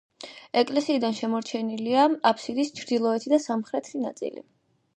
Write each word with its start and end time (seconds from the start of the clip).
ეკლესიიდან 0.61 1.13
შემორჩენილია 1.19 2.07
აბსიდის 2.31 2.73
ჩრდილოეთი 2.81 3.35
და 3.35 3.43
სამხრეთი 3.47 4.05
ნაწილი. 4.09 4.47